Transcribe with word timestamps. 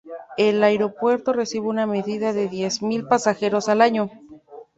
El 0.35 0.63
aeropuerto 0.63 1.31
recibe 1.31 1.67
una 1.67 1.85
media 1.85 2.33
de 2.33 2.47
diez 2.49 2.81
mil 2.81 3.05
pasajeros 3.05 3.69
al 3.69 3.81
año. 3.81 4.09